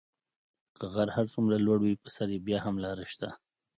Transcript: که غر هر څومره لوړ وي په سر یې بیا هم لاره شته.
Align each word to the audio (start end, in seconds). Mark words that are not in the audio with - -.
که 0.77 0.85
غر 0.93 1.09
هر 1.17 1.25
څومره 1.33 1.55
لوړ 1.65 1.79
وي 1.81 1.95
په 2.03 2.09
سر 2.15 2.27
یې 2.33 2.39
بیا 2.47 2.59
هم 2.65 2.75
لاره 2.83 3.05
شته. 3.11 3.29